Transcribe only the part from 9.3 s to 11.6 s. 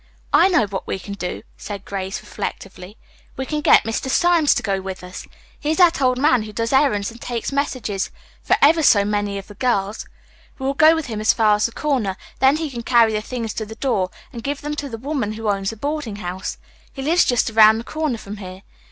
of the girls. We will go with him as far